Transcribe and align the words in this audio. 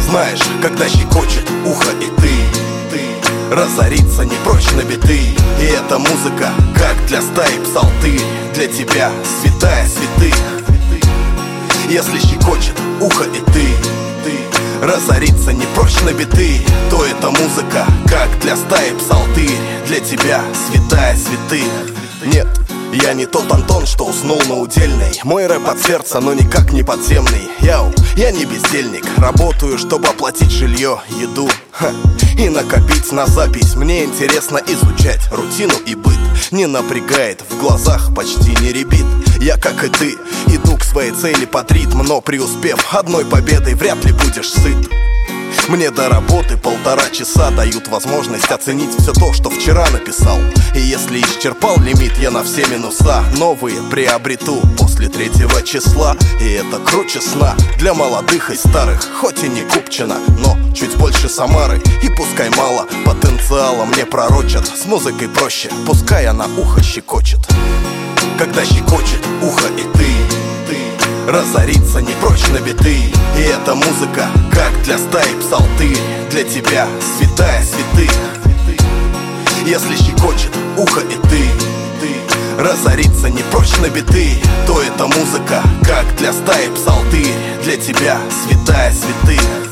Знаешь, 0.00 0.40
когда 0.60 0.88
щекочет 0.88 1.48
ухо 1.64 1.90
и 2.00 2.06
ты, 2.20 2.34
ты 2.90 3.54
Разориться 3.54 4.24
не 4.24 4.34
прочь 4.44 4.70
на 4.72 4.82
биты. 4.82 5.20
И 5.60 5.64
эта 5.64 5.98
музыка, 5.98 6.50
как 6.74 7.06
для 7.06 7.22
стаи 7.22 7.58
псалтырь 7.62 8.20
Для 8.54 8.66
тебя 8.66 9.12
святая 9.40 9.86
святых 9.86 10.34
Если 11.88 12.18
щекочет 12.18 12.74
ухо 13.00 13.24
и 13.24 13.40
ты, 13.52 13.66
ты 14.24 14.84
Разориться 14.84 15.52
не 15.52 15.66
прочь 15.74 16.00
на 16.02 16.12
биты 16.12 16.60
То 16.90 17.04
эта 17.04 17.30
музыка, 17.30 17.86
как 18.08 18.28
для 18.40 18.56
стаи 18.56 18.92
псалтырь 18.98 19.58
Для 19.86 20.00
тебя 20.00 20.42
святая 20.66 21.16
святых 21.16 21.70
Нет, 22.24 22.48
я 22.92 23.14
не 23.14 23.26
тот 23.26 23.50
Антон, 23.50 23.86
что 23.86 24.04
уснул 24.04 24.40
на 24.48 24.56
удельной. 24.56 25.18
Мой 25.24 25.46
рэп 25.46 25.68
от 25.68 25.80
сердца, 25.80 26.20
но 26.20 26.34
никак 26.34 26.72
не 26.72 26.82
подземный. 26.82 27.50
Яу, 27.60 27.92
я 28.16 28.30
не 28.30 28.44
бездельник. 28.44 29.06
Работаю, 29.16 29.78
чтобы 29.78 30.08
оплатить 30.08 30.50
жилье, 30.50 31.00
еду 31.08 31.48
ха, 31.70 31.90
И 32.38 32.48
накопить 32.48 33.10
на 33.12 33.26
запись. 33.26 33.74
Мне 33.74 34.04
интересно 34.04 34.60
изучать 34.66 35.20
рутину 35.30 35.74
и 35.86 35.94
быт. 35.94 36.18
Не 36.50 36.66
напрягает, 36.66 37.42
в 37.48 37.58
глазах 37.58 38.14
почти 38.14 38.54
не 38.60 38.72
ребит 38.72 39.06
Я, 39.40 39.56
как 39.56 39.84
и 39.84 39.88
ты, 39.88 40.16
иду 40.48 40.76
к 40.76 40.84
своей 40.84 41.12
цели 41.12 41.46
под 41.46 41.70
ритм 41.72 42.02
Но 42.02 42.20
преуспев 42.20 42.94
одной 42.94 43.24
победой, 43.24 43.74
вряд 43.74 44.04
ли 44.04 44.12
будешь 44.12 44.50
сыт. 44.50 44.90
Мне 45.68 45.90
до 45.90 46.08
работы 46.08 46.56
полтора 46.56 47.08
часа 47.10 47.50
дают 47.50 47.88
возможность 47.88 48.50
оценить 48.50 48.90
все 48.98 49.12
то, 49.12 49.32
что 49.32 49.48
вчера 49.48 49.88
написал 49.90 50.38
если 51.12 51.20
исчерпал 51.20 51.78
лимит 51.78 52.16
я 52.18 52.30
на 52.30 52.42
все 52.42 52.64
минуса. 52.66 53.22
Новые 53.36 53.82
приобрету 53.90 54.60
после 54.78 55.08
третьего 55.08 55.62
числа. 55.62 56.16
И 56.40 56.50
это 56.52 56.78
круче 56.78 57.20
сна 57.20 57.54
для 57.78 57.92
молодых 57.92 58.50
и 58.50 58.56
старых. 58.56 59.06
Хоть 59.20 59.42
и 59.44 59.48
не 59.48 59.62
Купчина, 59.62 60.16
но 60.38 60.56
чуть 60.74 60.96
больше 60.96 61.28
Самары. 61.28 61.82
И 62.02 62.08
пускай 62.08 62.48
мало 62.50 62.86
потенциала 63.04 63.84
мне 63.84 64.06
пророчат. 64.06 64.66
С 64.66 64.86
музыкой 64.86 65.28
проще, 65.28 65.70
пускай 65.86 66.26
она 66.26 66.46
ухо 66.56 66.82
щекочет. 66.82 67.40
Когда 68.38 68.64
щекочет 68.64 69.20
ухо 69.42 69.66
и 69.68 69.82
ты, 69.98 70.06
Разориться 71.30 72.00
не 72.00 72.12
прочь 72.20 72.48
на 72.48 72.58
биты. 72.58 72.96
И 73.36 73.40
эта 73.40 73.74
музыка, 73.74 74.28
как 74.50 74.82
для 74.84 74.98
стаи 74.98 75.28
псалтырь. 75.40 75.98
Для 76.30 76.42
тебя 76.42 76.88
святая 77.18 77.62
святых. 77.62 78.10
Если 79.64 79.94
щекочет 79.94 80.50
ты 80.52 80.62
Разориться 82.62 83.28
не 83.28 83.42
прочь 83.50 83.76
на 83.80 83.88
биты. 83.88 84.36
То 84.68 84.80
эта 84.80 85.08
музыка, 85.08 85.64
как 85.84 86.14
для 86.16 86.32
стаи 86.32 86.68
псалтырь 86.72 87.34
Для 87.64 87.76
тебя 87.76 88.20
святая 88.30 88.92
святых 88.92 89.71